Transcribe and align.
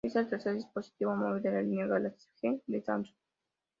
Es 0.03 0.15
el 0.15 0.27
tercer 0.27 0.55
dispositivo 0.55 1.15
móvil 1.15 1.43
de 1.43 1.51
la 1.51 1.61
línea 1.61 1.85
Galaxy 1.85 2.27
J 2.41 2.63
de 2.65 2.81
Samsung. 2.81 3.15